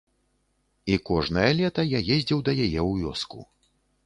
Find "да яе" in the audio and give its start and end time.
2.49-2.67